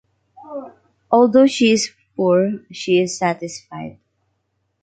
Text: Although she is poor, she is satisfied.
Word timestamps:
Although 1.11 1.45
she 1.45 1.69
is 1.71 1.91
poor, 2.15 2.63
she 2.71 3.01
is 3.01 3.19
satisfied. 3.19 3.99